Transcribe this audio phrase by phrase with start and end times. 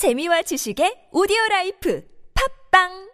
[0.00, 2.00] 재미와 지식의 오디오 라이프.
[2.32, 3.09] 팝빵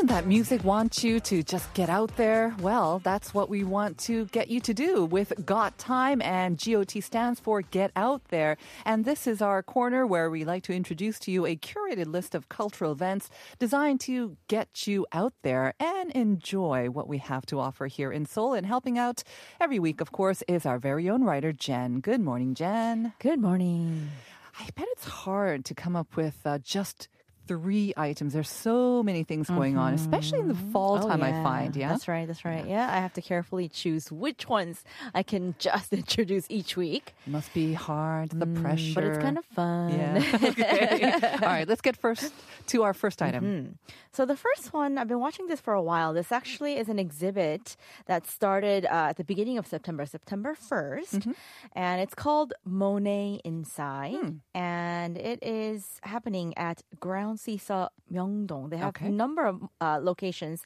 [0.00, 2.56] Doesn't that music want you to just get out there?
[2.62, 7.02] Well, that's what we want to get you to do with Got Time, and GOT
[7.02, 8.56] stands for Get Out There.
[8.86, 12.34] And this is our corner where we like to introduce to you a curated list
[12.34, 13.28] of cultural events
[13.58, 18.24] designed to get you out there and enjoy what we have to offer here in
[18.24, 18.54] Seoul.
[18.54, 19.22] And helping out
[19.60, 22.00] every week, of course, is our very own writer, Jen.
[22.00, 23.12] Good morning, Jen.
[23.18, 24.08] Good morning.
[24.58, 27.08] I bet it's hard to come up with uh, just
[27.50, 28.32] three items.
[28.32, 31.74] There's so many things going on, especially in the fall Oh, time, I find.
[31.74, 31.88] Yeah.
[31.88, 32.24] That's right.
[32.28, 32.64] That's right.
[32.64, 32.86] Yeah.
[32.88, 37.12] I have to carefully choose which ones I can just introduce each week.
[37.26, 38.92] Must be hard, the pressure.
[38.92, 39.98] Mm, But it's kind of fun.
[39.98, 40.22] Yeah.
[40.44, 41.12] okay.
[41.42, 42.32] All right, let's get first
[42.68, 43.44] to our first item.
[43.44, 43.72] Mm-hmm.
[44.12, 46.14] So the first one, I've been watching this for a while.
[46.14, 51.14] This actually is an exhibit that started uh, at the beginning of September, September 1st.
[51.18, 51.32] Mm-hmm.
[51.74, 54.14] And it's called Monet Inside.
[54.14, 54.30] Hmm.
[54.54, 58.70] And it is happening at Ground Seesaw Myeongdong.
[58.70, 59.06] They have Okay.
[59.06, 60.64] a number of uh, locations.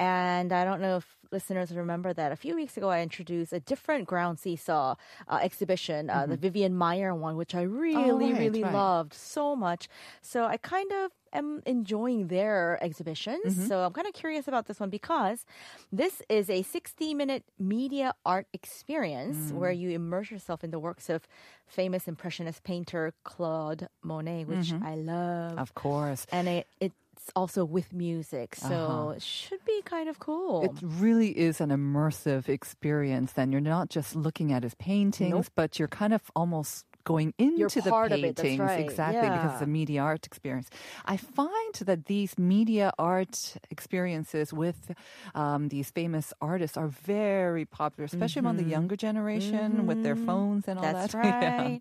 [0.00, 3.60] And I don't know if listeners remember that a few weeks ago I introduced a
[3.60, 4.94] different Ground Seesaw
[5.28, 8.32] uh, exhibition, uh, the Vivian Maier one, which I really, Mm-hmm.
[8.32, 8.72] right, really right.
[8.72, 9.88] loved so much.
[10.22, 13.44] So I kind of am enjoying their exhibitions.
[13.54, 13.66] Mm-hmm.
[13.66, 15.44] So I'm kind of curious about this one because
[15.92, 19.52] this is a 60 minute media art experience Mm.
[19.60, 21.28] where you immerse yourself in the works of
[21.66, 24.84] famous impressionist painter Claude Monet, which Mm-hmm.
[24.92, 25.58] I love.
[25.58, 26.26] Of course.
[26.32, 26.66] and it,
[27.12, 28.54] it's also with music.
[28.54, 29.10] So Uh-huh.
[29.16, 30.64] it should be kind of cool.
[30.64, 33.32] It really is an immersive experience.
[33.32, 35.46] Then you're not just looking at his paintings, Nope.
[35.54, 38.80] but you're kind of almost going into the it, paintings that's right.
[38.80, 40.68] exactly because it's a media art experience.
[41.06, 44.92] I find that these media art experiences with
[45.34, 50.68] um, these famous artists are very popular, especially among the younger generation with their phones
[50.68, 51.00] and all Mm-hmm.
[51.00, 51.20] That's that.
[51.42, 51.58] Yeah.
[51.62, 51.80] right.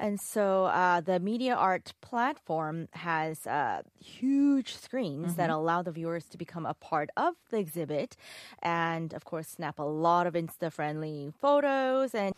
[0.00, 5.50] And so uh, the media art platform has uh, huge screens that Mm-hmm.
[5.50, 8.16] allow the viewers to become a part of the exhibit
[8.62, 12.14] and, of course, snap a lot of Insta friendly photos.
[12.14, 12.34] And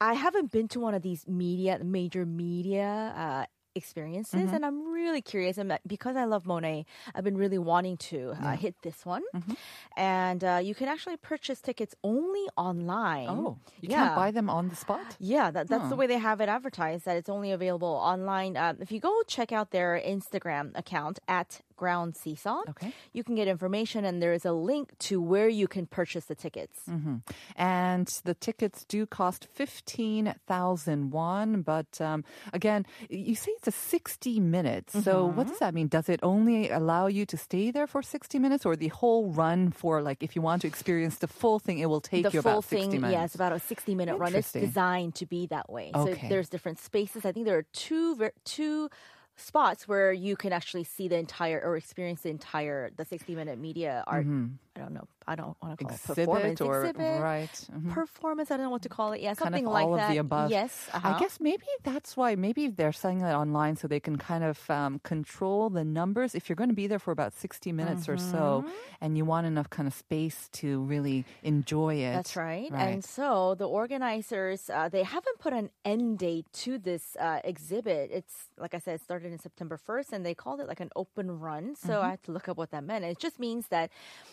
[0.00, 3.46] I haven't been to one of these media, major media.
[3.74, 4.54] Uh, experiences Mm-hmm.
[4.54, 8.56] and i'm really curious and because i love monet i've been really wanting to uh,
[8.56, 9.52] hit this one Mm-hmm.
[9.96, 13.96] and uh, you can actually purchase tickets only online Oh, you Yeah.
[13.98, 15.16] can't buy them on the spot?
[15.18, 17.04] yeah, that, that's the way they have it advertised.
[17.06, 18.56] That it's only available online.
[18.56, 22.92] Um, if you go check out their Instagram account at Ground Seesaw, Okay.
[23.12, 26.34] you can get information, and there is a link to where you can purchase the
[26.34, 26.78] tickets.
[26.88, 27.16] Mm-hmm.
[27.56, 31.62] And the tickets do cost 15,000 won.
[31.62, 34.92] But um, again, you say it's a 60 minutes.
[35.04, 35.48] So what mm-hmm.
[35.50, 35.88] does that mean?
[35.88, 39.70] Does it only allow you to stay there for 60 minutes or the whole run
[39.70, 42.42] for like if you want to experience the full thing, it will take the you
[42.42, 43.12] full about 60 thing, minutes?
[43.12, 44.34] yeah, it's about a sixty-minute run.
[44.34, 45.90] It's designed to be that way.
[45.94, 46.20] Okay.
[46.20, 47.24] So there's different spaces.
[47.24, 48.90] I think there are two two
[49.36, 54.04] spots where you can actually see the entire or experience the entire the sixty-minute media
[54.06, 54.26] art.
[54.26, 54.46] Mm-hmm.
[54.76, 55.06] I don't know.
[55.26, 56.68] I don't want to call it performance Mm-hmm.
[56.68, 57.22] or exhibit.
[57.22, 57.68] right.
[57.72, 57.92] mhm.
[57.92, 59.20] Performance, I don't know what to call it.
[59.20, 60.10] Yeah, kind something like that.
[60.12, 60.50] the above.
[60.50, 61.18] Yes, I uh-huh.
[61.20, 64.98] guess maybe that's why maybe they're selling it online so they can kind of um,
[65.04, 66.34] control the numbers.
[66.34, 68.68] If you're going to be there for about 60 minutes or so Mm-hmm.
[69.00, 72.12] and you want enough kind of space to really enjoy it.
[72.12, 72.70] That's right.
[72.72, 78.10] And so the organizers, uh, they haven't put an end date to this uh, exhibit.
[78.12, 80.90] It's, like I said, it started in September 1st and they called it like an
[80.96, 81.74] open run.
[81.76, 83.04] So I had to look up what that meant.
[83.04, 83.90] It just means that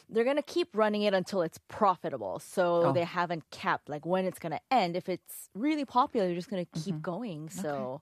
[0.09, 2.40] they're going to keep running it until it's profitable.
[2.40, 2.92] So Oh.
[2.92, 4.96] they haven't capped like when it's going to end.
[4.96, 7.02] If it's really popular, you're just going to keep mm-hmm.
[7.02, 7.50] going.
[7.50, 8.02] So.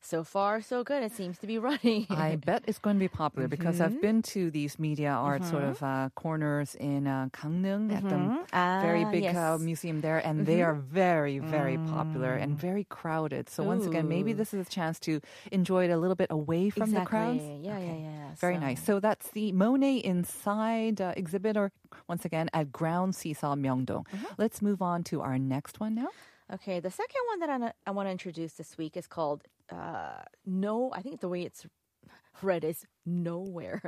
[0.00, 1.02] So far, so good.
[1.02, 2.06] It seems to be running.
[2.08, 3.84] I bet it's going to be popular because Mm-hmm.
[3.96, 8.16] I've been to these media art sort of uh, corners in uh, Gangneung at the
[8.80, 9.36] very Ah, big uh, yes.
[9.36, 9.64] Mm-hmm.
[9.64, 13.50] museum there, and they are very, very popular and very crowded.
[13.50, 14.36] So once again, maybe Mm.
[14.38, 15.20] This is a chance to
[15.52, 17.42] enjoy it a little bit away from the crowds.
[17.42, 17.66] Exactly.
[17.66, 18.28] Yeah, yeah, yeah.
[18.38, 18.80] Very So- nice.
[18.84, 21.72] So that's the Monet Inside uh, exhibit, or
[22.08, 24.06] once again at Ground Seesaw Myeongdong.
[24.08, 24.24] Mm-hmm.
[24.38, 26.08] Let's move on to our next one now.
[26.53, 30.21] Okay, the second one that I, I want to introduce this week is called uh,
[30.45, 30.91] No.
[30.93, 31.65] I think the way it's
[32.41, 33.81] read is nowhere,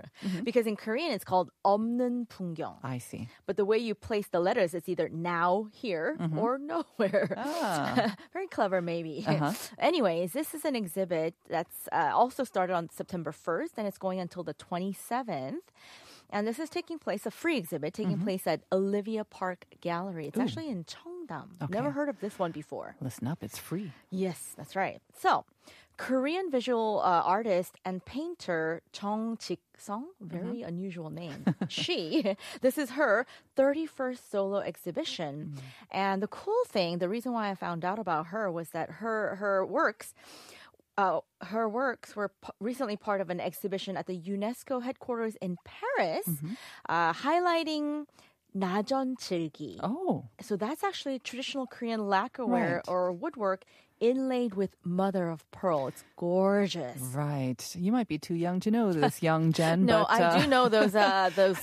[0.43, 2.75] because in Korean it's called 없는 풍경.
[2.83, 3.27] I see.
[3.45, 7.33] But the way you place the letters, it's either now here or nowhere.
[7.37, 8.15] Ah.
[8.33, 9.25] Very clever, maybe.
[9.27, 9.51] Uh-huh.
[9.79, 14.19] Anyways, this is an exhibit that's uh, also started on September 1st and it's going
[14.19, 15.55] until the 27th.
[16.30, 18.24] And this is taking place, a free exhibit taking mm-hmm.
[18.24, 20.26] place at Olivia Park Gallery.
[20.26, 21.10] It's actually in Cheongdong.
[21.30, 21.48] Dam.
[21.62, 21.72] Okay.
[21.72, 22.96] Never heard of this one before.
[23.00, 23.92] Listen up, it's free.
[24.10, 25.00] Yes, that's right.
[25.16, 25.44] So,
[25.96, 30.68] Korean visual uh, artist and painter Chung Jik-sung, very mm-hmm.
[30.68, 31.44] unusual name.
[31.68, 35.52] she, this is her 31st solo exhibition.
[35.54, 35.60] Mm.
[35.92, 39.36] And the cool thing, the reason why I found out about her was that her
[39.36, 40.14] her works
[40.99, 45.57] uh, her works were p- recently part of an exhibition at the UNESCO headquarters in
[45.65, 46.27] Paris,
[46.87, 48.05] uh, highlighting
[48.55, 49.79] 나전 칠기.
[49.83, 52.87] Oh, So that's actually traditional Korean lacquerware Right.
[52.87, 53.65] or woodwork
[54.00, 55.86] inlaid with mother of pearl.
[55.88, 56.98] It's gorgeous.
[57.14, 57.62] right.
[57.78, 59.84] You might be too young to know this, young Jen.
[59.86, 61.58] No, but, I uh, do know those uh, those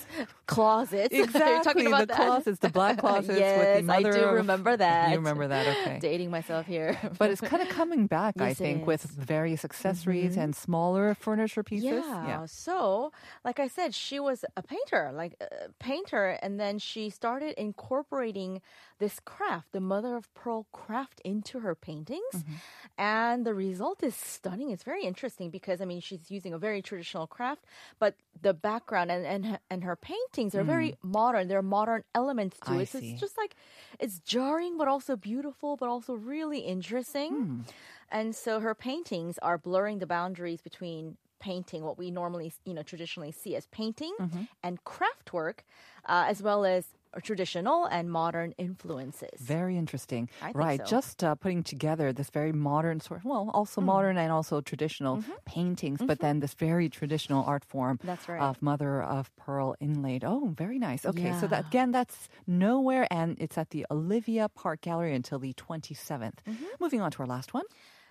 [0.46, 1.14] closets.
[1.16, 2.18] You're Exactly, talking about the that.
[2.18, 3.40] closets, the black closets.
[3.40, 4.14] yes, with the mother.
[4.14, 5.10] I do of- remember that.
[5.10, 5.68] You remember that?
[5.68, 6.00] Okay.
[6.00, 6.98] Dating myself here.
[7.18, 9.08] But it's kind of coming back, I Yes, it think, with.
[9.08, 9.22] Mm-hmm.
[9.24, 12.04] various accessories and smaller furniture pieces.
[12.06, 12.46] Yeah.
[12.46, 13.12] So,
[13.44, 18.62] like I said, she was a painter, like a painter, and then she started incorporating
[19.00, 22.22] this craft, the mother of pearl craft, into her paintings.
[22.36, 22.54] Mm-hmm.
[22.98, 24.72] And the result is stunning.
[24.72, 27.66] It's very interesting because I mean she's using a very traditional craft,
[28.00, 30.96] but the background and and, her- and her paintings are very mm.
[31.04, 31.48] modern.
[31.48, 32.90] There are modern elements to I it.
[32.90, 33.56] So it's just like
[34.00, 37.32] it's jarring but also beautiful, but also really interesting.
[37.32, 37.62] Hmm.
[38.10, 42.84] And so her paintings are blurring the boundaries between painting, what we normally, you know,
[42.84, 44.44] traditionally see as painting, mm-hmm.
[44.64, 45.66] and craft work,
[46.06, 46.88] uh, as well as
[47.24, 49.40] traditional and modern influences.
[49.40, 50.30] Very interesting.
[50.42, 50.80] I think right.
[50.80, 50.86] so.
[50.86, 53.86] Just uh, putting together this very modern sort well, also Mm.
[53.86, 58.08] modern and also traditional paintings, but then this very traditional art form Mm-hmm.
[58.08, 58.42] That's right.
[58.42, 60.24] of mother of pearl inlaid.
[60.24, 61.06] Oh, very nice.
[61.06, 61.34] Okay.
[61.40, 66.40] So that again, that's nowhere and it's at the Olivia Park Gallery until the 27th.
[66.48, 66.66] Mm-hmm.
[66.80, 67.64] Moving on to our last one.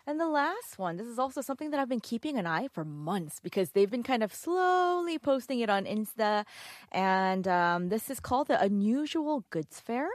[0.08, 2.84] And the last one, this is also something that I've been keeping an eye for
[2.84, 6.44] months because they've been kind of slowly posting it on Insta.
[6.92, 10.08] And um, this is called the Unusual Goods Fair.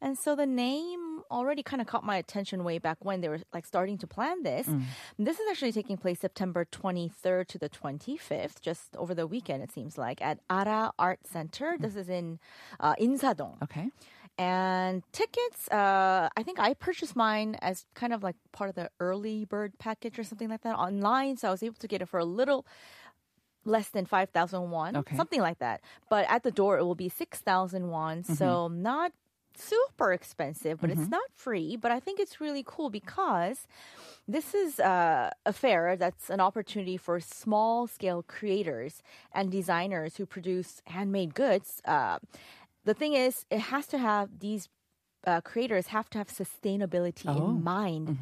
[0.00, 3.40] And so the name already kind of caught my attention way back when they were
[3.52, 4.66] like starting to plan this.
[5.18, 9.72] This is actually taking place September 23rd to the 25th, just over the weekend, it
[9.72, 11.76] seems like, at Ara Art Center.
[11.78, 12.38] This is in
[12.80, 13.60] uh, Insadong.
[13.62, 13.90] Okay.
[14.36, 18.90] And tickets, uh, I think I purchased mine as kind of like part of the
[18.98, 21.36] early bird package or something like that online.
[21.36, 22.66] So I was able to get it for a little
[23.64, 25.16] less than 5,000 won, Okay.
[25.16, 25.80] something like that.
[26.10, 28.24] But at the door, it will be 6,000 won.
[28.24, 29.12] So not
[29.56, 31.76] super expensive, but it's not free.
[31.76, 33.66] But I think it's really cool because
[34.26, 39.02] this is uh, a fair that's an opportunity for small scale creators
[39.32, 41.80] and designers who produce handmade goods.
[41.84, 42.18] Uh,
[42.84, 44.68] the thing is, it has to have these
[45.26, 47.48] uh, creators have to have sustainability Oh.
[47.50, 48.18] in mind.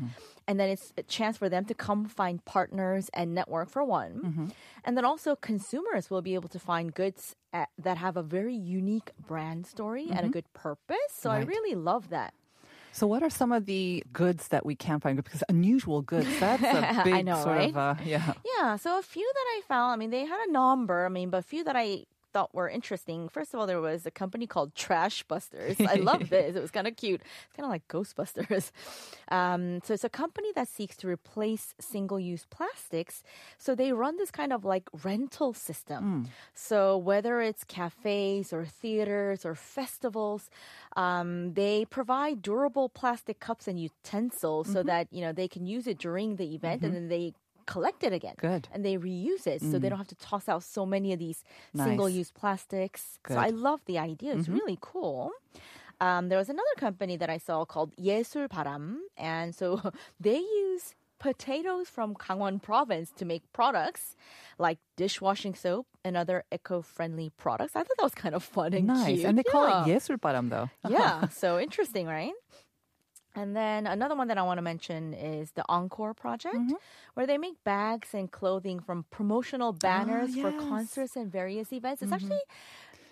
[0.46, 4.52] And then it's a chance for them to come find partners and network for one.
[4.84, 8.54] And then also consumers will be able to find goods at, that have a very
[8.54, 11.10] unique brand story and a good purpose.
[11.18, 12.34] So I really love that.
[12.94, 15.16] So, what are some of the goods that we can't find?
[15.16, 17.70] Because unusual goods, that's a big know, sort right?
[17.70, 18.34] of, uh, yeah.
[18.58, 21.30] Yeah, so a few that I found, I mean, they had a number, I mean,
[21.30, 23.28] but a few that I thought were interesting.
[23.28, 25.76] First of all, there was a company called Trash Busters.
[25.80, 26.56] I love this.
[26.56, 27.20] It was kind of cute.
[27.20, 28.70] It's kind of like Ghostbusters.
[29.28, 33.22] Um, so it's a company that seeks to replace single-use plastics.
[33.58, 36.28] So they run this kind of like rental system.
[36.54, 40.50] So whether it's cafes or theaters or festivals,
[40.96, 45.86] um, they provide durable plastic cups and utensils so that you know they can use
[45.86, 47.32] it during the event and then they
[47.65, 48.69] collect it again Good.
[48.71, 51.43] and they reuse it so they don't have to toss out so many of these
[51.73, 51.85] Nice.
[51.87, 53.19] single-use plastics.
[53.23, 53.33] Good.
[53.33, 54.35] So I love the idea.
[54.37, 55.31] It's really cool.
[55.99, 59.81] Um, there was another company that I saw called 예술 바람, and so
[60.19, 64.15] they use potatoes from Gangwon province to make products
[64.59, 67.75] like dishwashing soap and other eco-friendly products.
[67.75, 69.07] I thought that was kind of fun and Nice.
[69.07, 69.25] cute.
[69.25, 69.83] And they call Yeah.
[69.83, 70.69] it 예술바람, though.
[70.87, 72.31] Yeah, so interesting, right?
[73.34, 76.74] And then another one that I want to mention is the Encore Project, Mm-hmm.
[77.14, 80.54] where they make bags and clothing from promotional banners for yes.
[80.54, 80.68] Mm-hmm.
[80.68, 82.02] concerts and various events.
[82.02, 82.42] It's actually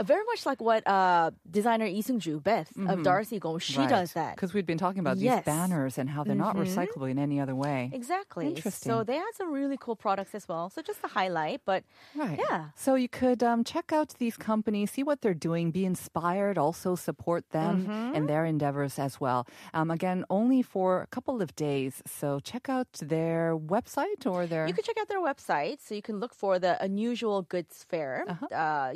[0.02, 4.36] very much like what uh, designer Lee Seung-ju, Beth of Darcy Go, she does that.
[4.36, 5.44] Because we've been talking about Yes.
[5.44, 6.64] these banners and how they're not Mhm.
[6.66, 7.90] recyclable in any other way.
[7.92, 8.46] Exactly.
[8.48, 8.90] Interesting.
[8.90, 10.70] So they had some really cool products as well.
[10.70, 12.38] So just to highlight, but Right.
[12.38, 12.70] Yeah.
[12.76, 16.94] So you could um, check out these companies, see what they're doing, be inspired, also
[16.94, 18.14] support them Mm-hmm.
[18.16, 19.46] and their endeavors as well.
[19.74, 22.02] Um, again, only for a couple of days.
[22.06, 24.66] So check out their website or their.
[24.66, 25.80] You can check out their website.
[25.80, 28.46] So you can look for the Unusual Goods Fair, Uh-huh.
[28.64, 28.92] uh,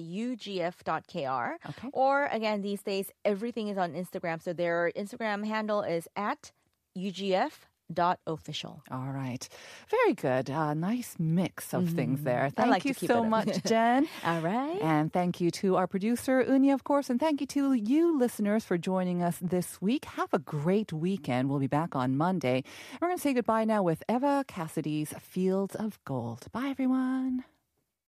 [0.95, 1.69] ugf.kr.
[1.69, 1.89] Okay.
[1.93, 4.43] Or again, these days, everything is on Instagram.
[4.43, 6.53] So their Instagram handle is at
[6.97, 7.53] UGF
[7.93, 8.83] dot official.
[8.91, 9.47] All right.
[9.91, 10.49] Very good.
[10.49, 12.47] Uh, nice mix of things there.
[12.47, 12.55] Mm-hmm.
[12.55, 14.09] Thank like you so much, Jen.
[14.25, 14.81] All right.
[14.81, 17.11] And thank you to our producer, Unia, of course.
[17.11, 20.07] And thank you to you, listeners, for joining us this week.
[20.07, 21.51] Have a great weekend.
[21.51, 22.65] We'll be back on Monday.
[23.01, 26.47] We're going to say goodbye now with Eva Cassidy's Fields of Gold.
[26.53, 27.45] Bye, everyone.